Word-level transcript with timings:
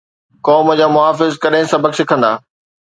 قوم 0.47 0.67
جا 0.79 0.87
محافظ 0.95 1.31
ڪڏھن 1.43 1.63
سبق 1.73 1.91
سکندا؟ 1.99 2.31